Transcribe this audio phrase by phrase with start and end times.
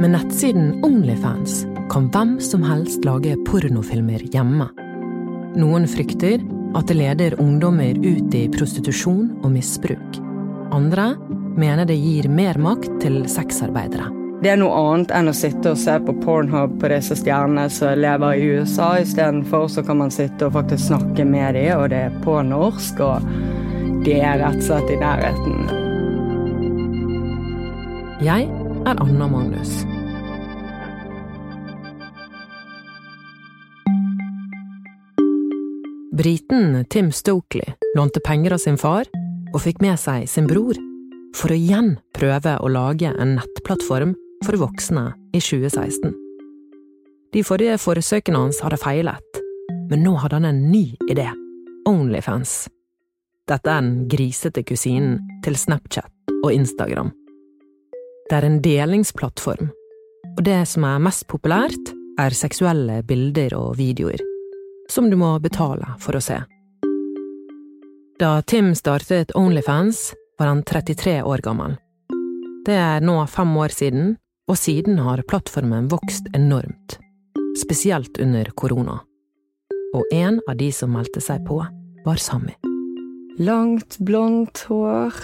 [0.00, 4.70] Med nettsiden Onlyfans kan hvem som helst lage pornofilmer hjemme.
[5.60, 6.40] Noen frykter
[6.78, 10.16] at det leder ungdommer ut i prostitusjon og misbruk.
[10.72, 11.10] Andre
[11.60, 14.06] mener det gir mer makt til sexarbeidere.
[14.40, 18.00] Det er noe annet enn å sitte og se på Pornhub på disse stjernene som
[18.00, 18.94] lever i USA.
[19.02, 23.04] Istedenfor så kan man sitte og faktisk snakke med dem, og det er på norsk,
[23.04, 23.20] og
[24.08, 25.60] det er rett og slett i nærheten.
[28.24, 28.48] Jeg
[28.86, 29.84] er Anna Magnus.
[36.16, 39.08] Briten Tim Stokely lånte penger av sin far
[39.54, 40.78] og fikk med seg sin bror
[41.36, 44.16] for å igjen prøve å lage en nettplattform
[44.46, 46.16] for voksne i 2016.
[47.30, 49.40] De forrige forsøkene hans hadde feilet,
[49.90, 51.28] men nå hadde han en ny idé–
[51.88, 52.68] Onlyfans.
[53.48, 57.14] Dette er den grisete kusinen til Snapchat og Instagram.
[58.30, 59.72] Det er en delingsplattform,
[60.36, 64.22] og det som er mest populært, er seksuelle bilder og videoer,
[64.86, 66.36] som du må betale for å se.
[68.22, 71.74] Da Tim startet Onlyfans, var han 33 år gammel.
[72.68, 74.14] Det er nå fem år siden,
[74.46, 77.00] og siden har plattformen vokst enormt,
[77.58, 79.00] spesielt under korona.
[79.90, 81.58] Og en av de som meldte seg på,
[82.06, 82.54] var Sami.
[83.42, 85.18] Langt, blondt hår.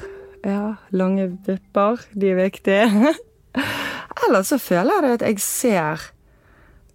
[0.46, 2.00] Ja, lange vipper.
[2.14, 3.14] De er viktige.
[4.26, 6.04] Eller så føler jeg at jeg ser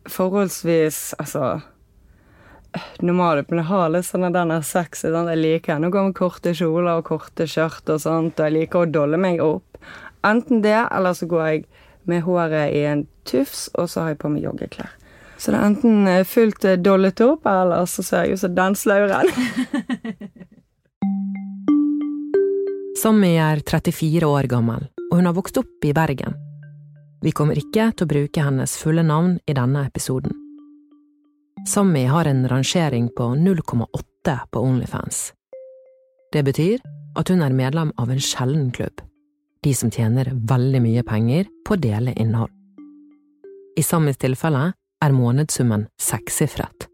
[0.09, 1.59] forholdsvis Altså
[3.03, 5.09] normale men jeg har litt sånn den er sexy.
[5.11, 8.55] Sånn, jeg liker Nå går med korte kjoler og korte skjørt og sånt, og jeg
[8.55, 9.81] liker å dolle meg opp.
[10.23, 11.65] Enten det, eller så går jeg
[12.07, 14.95] med håret i en tufs, og så har jeg på meg joggeklær.
[15.35, 19.27] Så det er enten fullt dollet opp, eller så ser jeg ut som den slauren.
[23.01, 26.35] Sammy er 34 år gammel, og hun har vokst opp i Bergen.
[27.25, 30.35] Vi kommer ikke til å bruke hennes fulle navn i denne episoden.
[31.65, 35.23] Sammy har en rangering på 0,8 på Onlyfans.
[36.29, 36.85] Det betyr
[37.17, 39.01] at hun er medlem av en sjelden klubb,
[39.65, 42.53] de som tjener veldig mye penger på å dele innhold.
[43.81, 44.67] I Sammys tilfelle
[45.01, 46.85] er månedssummen sekssifret.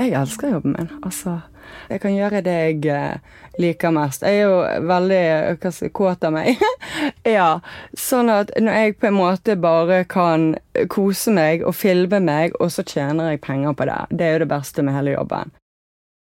[0.00, 1.42] Jeg elsker jobben min, altså.
[1.90, 4.24] Jeg kan gjøre det jeg eh, liker mest.
[4.26, 5.22] Jeg er jo veldig
[5.60, 6.60] skal, kåt av meg.
[7.38, 7.60] ja,
[7.98, 10.52] sånn at når jeg på en måte bare kan
[10.92, 14.44] kose meg og filme meg, og så tjener jeg penger på det, det er jo
[14.44, 15.54] det beste med hele jobben.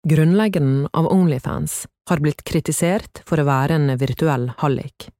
[0.09, 5.11] Grunnleggeren av Onlyfans har blitt kritisert for å være en virtuell hallik.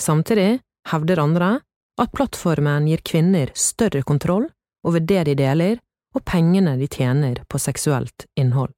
[0.00, 0.60] Samtidig
[0.90, 1.48] hevder andre
[2.00, 4.46] at plattformen gir kvinner større kontroll
[4.86, 5.78] over det de deler,
[6.14, 8.70] og pengene de tjener på seksuelt innhold.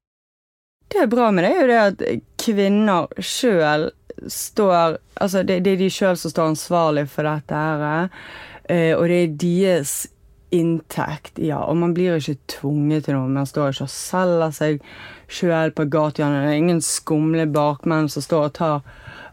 [0.88, 2.04] Det er bra med det, er jo det at
[2.40, 3.90] kvinner sjøl
[4.32, 8.08] står Altså, det, det er de sjøl som står ansvarlig for dette her,
[8.68, 9.94] eh, og det er deres
[10.52, 11.62] inntekt, ja.
[11.64, 13.30] Og man blir ikke tvunget til noe.
[13.32, 14.84] Man står ikke og selger seg
[15.32, 16.44] sjøl på gatehjørnet.
[16.44, 18.84] Det er ingen skumle bakmenn som står og tar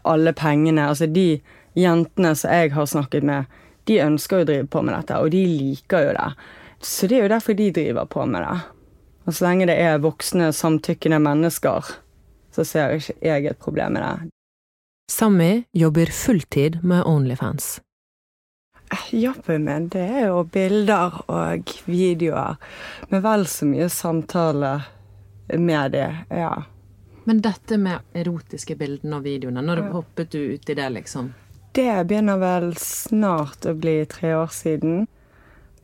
[0.08, 0.88] alle pengene.
[0.88, 1.42] Altså, de
[1.78, 5.34] jentene som jeg har snakket med, de ønsker jo å drive på med dette, og
[5.34, 6.30] de liker jo det.
[6.84, 8.56] Så det er jo derfor de driver på med det.
[9.24, 11.94] Og så lenge det er voksne, samtykkende mennesker,
[12.54, 14.30] så ser ikke jeg et problem med det.
[15.12, 17.80] Sammy jobber fulltid med Onlyfans.
[19.10, 22.60] Jobben min, det er jo bilder og videoer,
[23.10, 24.74] med vel så mye samtale
[25.58, 26.52] med det, ja.
[27.24, 29.88] Men dette med erotiske bildene og videoene, når ja.
[29.96, 31.32] hoppet du ut i det, liksom?
[31.74, 35.06] Det begynner vel snart å bli tre år siden.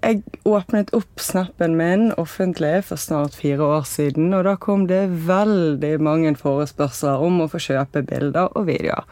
[0.01, 5.03] Jeg åpnet opp snappen min offentlig for snart fire år siden, og da kom det
[5.29, 9.05] veldig mange forespørsler om å få kjøpe bilder og videoer.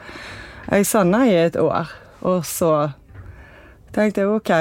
[0.68, 1.92] Jeg sa nei i et år,
[2.24, 2.70] og så
[3.92, 4.52] tenkte jeg ok,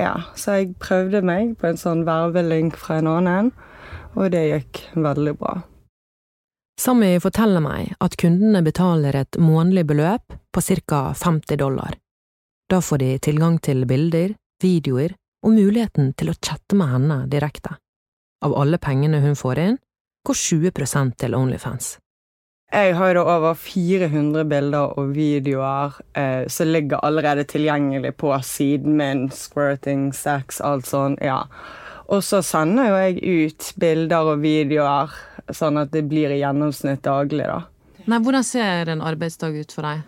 [0.00, 0.14] ja.
[0.36, 3.50] Så jeg prøvde meg på en sånn vervelink fra en annen,
[4.16, 5.58] og det gikk veldig bra.
[6.80, 12.00] Sammy forteller meg at kundene betaler et månedlig beløp på ca 50 dollar.
[12.72, 14.32] Da får de tilgang til bilder,
[14.64, 15.12] videoer
[15.44, 17.76] og muligheten til å chatte med henne direkte.
[18.44, 19.76] Av alle pengene hun får inn,
[20.24, 21.98] går 20% til Onlyfans.
[22.74, 28.96] Jeg har da over 400 bilder og videoer eh, som ligger allerede tilgjengelig på siden
[28.98, 29.28] min.
[29.30, 31.14] Squirting, sex, alt sånn.
[31.22, 31.44] Ja.
[32.10, 35.14] Og så sender jo jeg ut bilder og videoer
[35.54, 37.62] sånn at det blir i gjennomsnitt daglig, da.
[38.10, 40.02] Nei, hvordan ser en arbeidsdag ut for deg?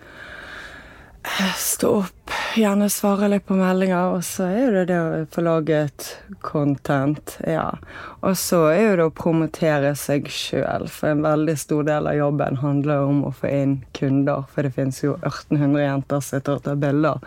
[1.57, 6.07] Stå opp, gjerne svare litt på meldinger, og så er det det å få laget
[6.47, 7.67] content, ja.
[8.23, 12.61] Og så er det å promotere seg sjøl, for en veldig stor del av jobben
[12.63, 14.47] handler om å få inn kunder.
[14.53, 17.21] For det finnes jo 1800 jenter som sitter og tar bilder.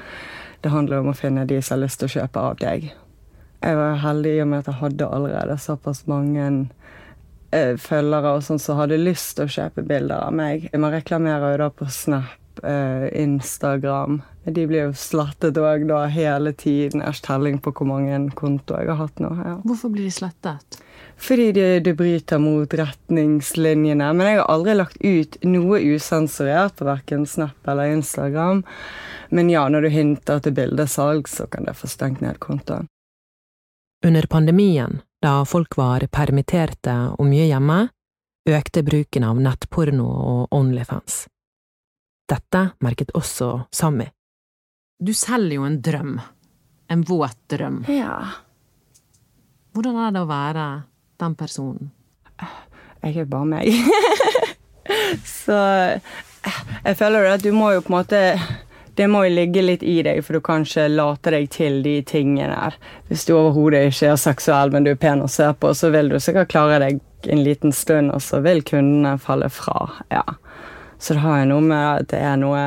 [0.61, 2.89] det handler om å finne de som har lyst til å kjøpe av deg.
[3.59, 6.43] Jeg var heldig i og med at jeg hadde allerede såpass mange
[7.51, 10.69] eh, følgere og sånn som hadde lyst til å kjøpe bilder av meg.
[10.75, 12.38] Man reklamerer jo da på Snap,
[13.13, 14.21] Instagram.
[14.43, 17.03] De blir jo slettet òg da hele tiden.
[17.03, 19.31] Jeg har telling på hvor mange kontoer jeg har hatt nå.
[19.37, 19.55] Ja.
[19.63, 20.79] Hvorfor blir de slettet?
[21.19, 24.13] Fordi det, de bryter mot retningslinjene.
[24.13, 28.63] Men jeg har aldri lagt ut noe usensurert på verken Snap eller Instagram.
[29.29, 32.87] Men ja, når du hinter til bildesalg, så kan det få stengt ned kontoen.
[34.05, 37.81] Under pandemien, da folk var permitterte og mye hjemme,
[38.49, 41.25] økte bruken av nettporno og Onlyfans.
[42.29, 44.05] Dette merket også Sammy.
[44.99, 46.19] Du selger jo en drøm.
[46.89, 47.83] En våt drøm.
[47.89, 48.19] Ja.
[49.73, 50.65] Hvordan er det å være
[51.21, 51.91] den personen?
[53.03, 53.69] Jeg er bare meg.
[55.25, 55.55] Så
[56.83, 58.19] jeg føler at du må jo på en måte
[58.97, 61.99] Det må jo ligge litt i deg, for du kan ikke late deg til de
[62.03, 62.75] tingene der.
[63.07, 66.11] Hvis du overhodet ikke er seksuell, men du er pen å se på, så vil
[66.11, 66.99] du sikkert klare deg
[67.31, 69.85] en liten stund, og så vil kundene falle fra.
[70.11, 70.25] Ja.
[70.99, 72.63] Så det har jo noe med at det er noe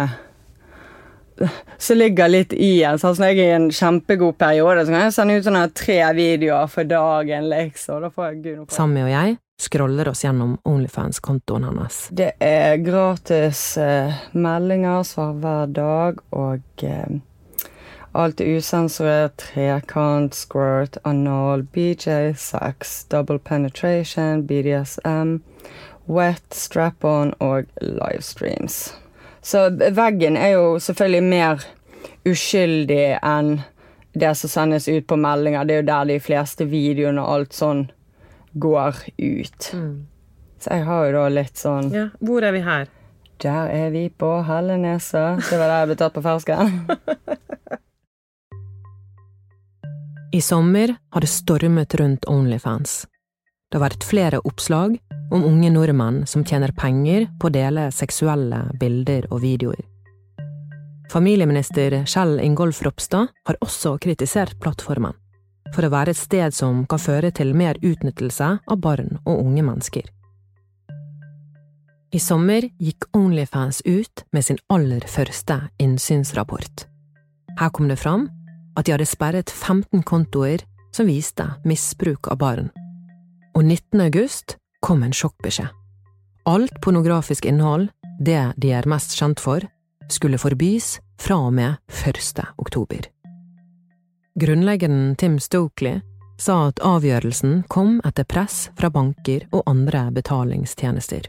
[1.78, 2.98] som ligger litt i en.
[3.00, 5.98] Sånn når jeg er i en kjempegod periode, så kan jeg sende ut sånne tre
[6.16, 8.04] videoer for dagen, liksom.
[8.04, 11.98] Da får jeg gud noe Sammy og jeg scroller oss gjennom Onlyfans-kontoen hennes.
[12.10, 17.20] Det er gratis eh, meldinger svar hver dag, og eh,
[18.18, 19.38] alt er usensurert.
[19.42, 25.38] Trekant, squirt, anal, BJ, sex, double penetration, BDSM,
[26.06, 28.94] wet, strap-on og livestreams.
[29.42, 31.64] Så veggen er jo selvfølgelig mer
[32.28, 33.56] uskyldig enn
[34.12, 35.64] det som sendes ut på meldinger.
[35.64, 37.84] Det er jo der de fleste videoene og alt sånn
[38.52, 39.70] går ut.
[39.72, 40.06] Mm.
[40.62, 42.90] Så jeg har jo da litt sånn Ja, Hvor er vi her?
[43.42, 45.42] Der er vi på Helleneset.
[45.48, 46.84] Det var der jeg ble tatt på fersken.
[50.32, 53.02] I sommer har det stormet rundt Onlyfans.
[53.68, 54.94] Det har vært flere oppslag
[55.32, 59.80] om unge nordmenn som tjener penger på å dele seksuelle bilder og videoer.
[61.12, 65.16] Familieminister Kjell Ingolf Ropstad har også kritisert plattformen
[65.72, 69.64] for å være et sted som kan føre til mer utnyttelse av barn og unge
[69.64, 70.04] mennesker.
[72.12, 76.84] I sommer gikk Onlyfans ut med sin aller første innsynsrapport.
[77.56, 78.28] Her kom det fram
[78.76, 82.68] at de hadde sperret 15 kontoer som viste misbruk av barn.
[83.56, 84.00] Og 19.
[84.00, 85.68] august kom en sjokkbeskjed.
[86.44, 87.88] Alt pornografisk innhold,
[88.18, 89.62] det de er mest kjent for,
[90.10, 92.42] skulle forbys fra og med 1.
[92.58, 93.06] oktober.
[94.34, 96.00] Grunnleggeren Tim Stokely
[96.40, 101.28] sa at avgjørelsen kom etter press fra banker og andre betalingstjenester.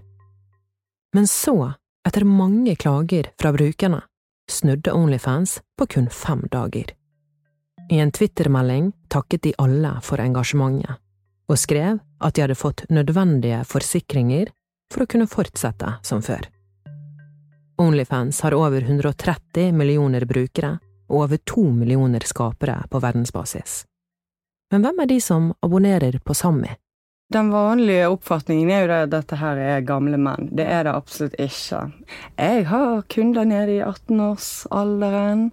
[1.14, 1.76] Men så,
[2.08, 4.02] etter mange klager fra brukerne,
[4.50, 6.90] snudde Onlyfans på kun fem dager.
[7.92, 11.03] I en twittermelding takket de alle for engasjementet,
[11.50, 14.52] og skrev at de hadde fått nødvendige forsikringer
[14.94, 16.48] for å kunne fortsette som før.
[17.82, 20.78] Onlyfans har over 130 millioner brukere
[21.10, 23.84] og over to millioner skapere på verdensbasis.
[24.72, 26.72] Men hvem er de som abonnerer på Sammy?
[27.34, 30.52] Den vanlige oppfatningen er jo det at dette her er gamle menn.
[30.54, 31.88] Det er det absolutt ikke.
[32.38, 35.48] Jeg har kunder nede i 18-årsalderen.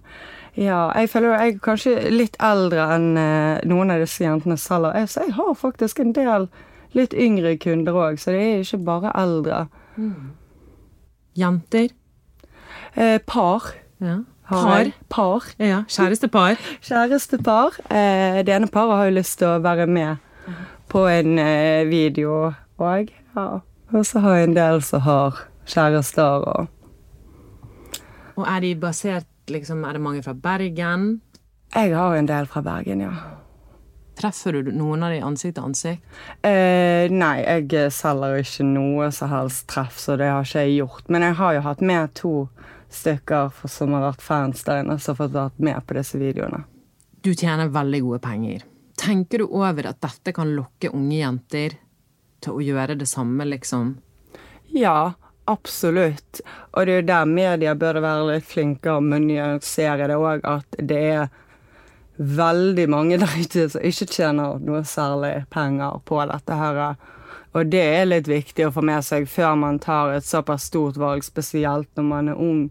[0.59, 5.07] Ja, jeg føler jeg er kanskje litt eldre enn eh, noen av disse jentene selger.
[5.09, 6.49] Så jeg har faktisk en del
[6.97, 9.63] litt yngre kunder òg, så det er ikke bare eldre.
[9.95, 10.33] Mm.
[11.39, 11.93] Jenter?
[12.93, 13.71] Eh, par.
[14.03, 14.19] Ja.
[14.51, 14.91] Par?
[15.09, 15.47] Par.
[15.57, 16.59] Ja, Kjærestepar?
[16.87, 17.79] Kjærestepar.
[17.87, 20.19] Eh, det ene paret har jo lyst til å være med
[20.91, 23.11] på en eh, video òg.
[23.35, 23.61] Ja.
[23.91, 26.67] Og så har jeg en del som har kjærester og
[28.39, 31.21] Og er de basert liksom Er det mange fra Bergen?
[31.75, 33.11] Jeg har en del fra Bergen, ja.
[34.19, 36.03] Treffer du noen av de ansikt til ansikt?
[36.43, 41.07] Eh, nei, jeg selger ikke noe som helst treff, så det har ikke jeg gjort.
[41.09, 42.33] Men jeg har jo hatt med to
[42.91, 46.65] stykker som har vært fans der inne, som har fått vært med på disse videoene.
[47.23, 48.67] Du tjener veldig gode penger.
[49.01, 51.77] Tenker du over at dette kan lokke unge jenter
[52.41, 53.95] til å gjøre det samme, liksom?
[54.73, 55.13] Ja,
[55.49, 56.41] absolutt.
[56.71, 60.45] Og det er jo der media bør være litt flinkere med å nyansere det òg,
[60.45, 61.31] at det er
[62.21, 66.81] veldig mange der ute som ikke tjener noe særlig penger på dette her.
[67.57, 70.99] Og det er litt viktig å få med seg før man tar et såpass stort
[71.01, 72.61] valg, spesielt når man er ung.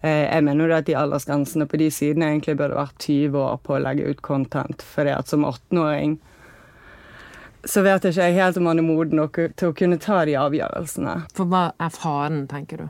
[0.00, 3.56] Eh, jeg mener jo at de aldersgrensene på de sidene egentlig burde vært 20 år
[3.66, 4.82] på å legge ut content.
[4.82, 6.18] fordi at som 18-åring
[7.64, 10.36] så vet jeg ikke helt om man er moden nok til å kunne ta de
[10.38, 11.14] avgjørelsene.
[11.34, 12.86] For hva er faren, tenker du?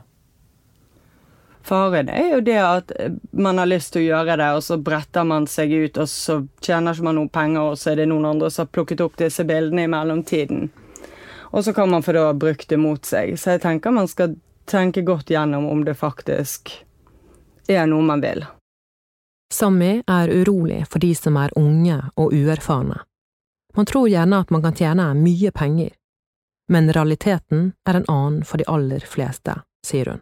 [1.65, 2.93] Faren er jo det at
[3.31, 6.37] man har lyst til å gjøre det, og så bretter man seg ut, og så
[6.65, 9.17] tjener ikke man noen penger, og så er det noen andre som har plukket opp
[9.19, 10.69] disse bildene i mellomtiden.
[11.49, 13.33] Og så kan man få da brukt det mot seg.
[13.41, 14.37] Så jeg tenker man skal
[14.69, 16.75] tenke godt gjennom om det faktisk
[17.77, 18.45] er noe man vil.
[19.53, 23.01] Sammy er urolig for de som er unge og uerfarne.
[23.75, 25.89] Man tror gjerne at man kan tjene mye penger,
[26.69, 30.21] men realiteten er en annen for de aller fleste, sier hun.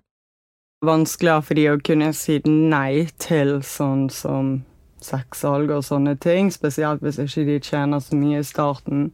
[0.86, 4.60] Vanskeligere for de å kunne si nei til sånn som
[5.04, 9.10] sexsalg og sånne ting, spesielt hvis ikke de tjener så mye i starten,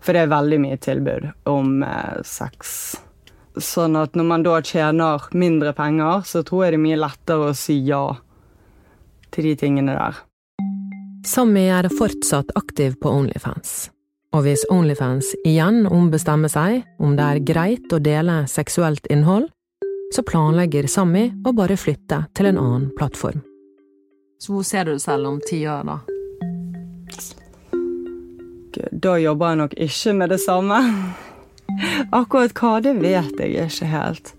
[0.00, 2.96] for det er veldig mye tilbud om eh, sex.
[3.60, 7.50] Sånn at når man da tjener mindre penger, så tror jeg det er mye lettere
[7.50, 8.04] å si ja
[9.32, 10.20] til de tingene der.
[11.28, 13.90] Sammy er fortsatt aktiv på Onlyfans.
[14.32, 19.50] Og hvis Onlyfans igjen ombestemmer seg om det er greit å dele seksuelt innhold,
[20.12, 23.44] så planlegger Sammy å bare flytte til en annen plattform.
[24.40, 26.00] Så hvor ser du deg selv om ti år, da?
[28.92, 30.80] Da jobber jeg nok ikke med det samme.
[32.12, 34.32] Akkurat hva, det vet jeg ikke helt.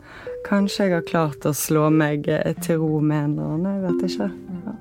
[0.44, 2.28] Kanskje jeg har klart å slå meg
[2.66, 4.30] til ro med en eller annen, jeg vet ikke.
[4.64, 4.76] Ja.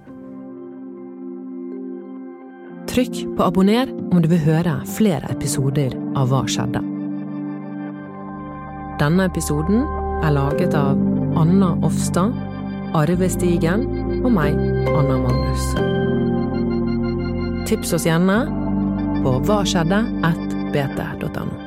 [2.92, 6.82] Trykk på abonner om du vil høre flere episoder av Hva skjedde?
[9.00, 9.86] Denne episoden
[10.22, 10.98] er laget av
[11.38, 12.36] Anna Offstad,
[12.98, 13.86] Arve Stigen
[14.20, 14.58] og meg,
[14.92, 15.64] Anna Magnus.
[17.70, 18.42] Tips oss gjerne
[19.24, 21.61] på hva skjedde at bt.no.